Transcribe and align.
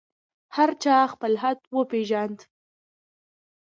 هر 0.55 0.69
چا 0.83 0.95
خپل 1.13 1.33
حد 1.43 1.59
وپېژاند. 1.75 2.39